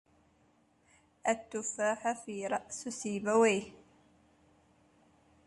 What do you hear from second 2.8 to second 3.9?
سنبويه